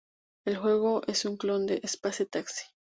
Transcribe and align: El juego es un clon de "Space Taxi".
El 0.45 0.57
juego 0.57 1.03
es 1.05 1.25
un 1.25 1.37
clon 1.37 1.67
de 1.67 1.79
"Space 1.83 2.25
Taxi". 2.25 2.65